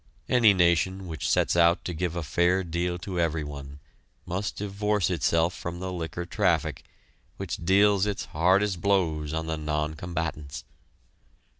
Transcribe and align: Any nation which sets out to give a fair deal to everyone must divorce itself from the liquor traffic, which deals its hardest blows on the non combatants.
Any 0.27 0.55
nation 0.55 1.05
which 1.07 1.29
sets 1.29 1.55
out 1.55 1.85
to 1.85 1.93
give 1.93 2.15
a 2.15 2.23
fair 2.23 2.63
deal 2.63 2.97
to 2.97 3.19
everyone 3.19 3.79
must 4.25 4.55
divorce 4.55 5.11
itself 5.11 5.53
from 5.55 5.79
the 5.79 5.93
liquor 5.93 6.25
traffic, 6.25 6.83
which 7.37 7.63
deals 7.63 8.07
its 8.07 8.25
hardest 8.25 8.81
blows 8.81 9.31
on 9.31 9.45
the 9.45 9.57
non 9.57 9.93
combatants. 9.93 10.63